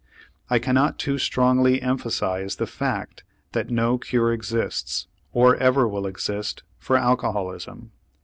[0.49, 6.63] I cannot too strongly emphasize the fact that no cure exists, or ever will exist,
[6.79, 7.91] for alcoholism.